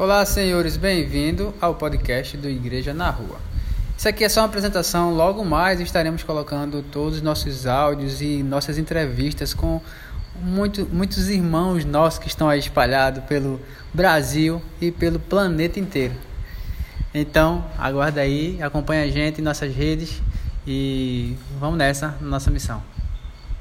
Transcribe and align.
Olá, 0.00 0.24
senhores, 0.24 0.78
bem-vindo 0.78 1.52
ao 1.60 1.74
podcast 1.74 2.34
do 2.34 2.48
Igreja 2.48 2.94
na 2.94 3.10
Rua. 3.10 3.38
Isso 3.98 4.08
aqui 4.08 4.24
é 4.24 4.30
só 4.30 4.40
uma 4.40 4.46
apresentação, 4.46 5.12
logo 5.12 5.44
mais 5.44 5.78
estaremos 5.78 6.22
colocando 6.22 6.82
todos 6.82 7.16
os 7.16 7.22
nossos 7.22 7.66
áudios 7.66 8.22
e 8.22 8.42
nossas 8.42 8.78
entrevistas 8.78 9.52
com 9.52 9.78
muito, 10.40 10.88
muitos 10.90 11.28
irmãos 11.28 11.84
nossos 11.84 12.18
que 12.18 12.28
estão 12.28 12.48
aí 12.48 12.58
espalhados 12.58 13.22
pelo 13.24 13.60
Brasil 13.92 14.62
e 14.80 14.90
pelo 14.90 15.18
planeta 15.20 15.78
inteiro. 15.78 16.14
Então, 17.12 17.62
aguarda 17.76 18.22
aí, 18.22 18.58
acompanha 18.62 19.04
a 19.04 19.08
gente 19.08 19.42
em 19.42 19.44
nossas 19.44 19.70
redes 19.76 20.22
e 20.66 21.36
vamos 21.58 21.76
nessa, 21.76 22.16
nossa 22.22 22.50
missão. 22.50 22.82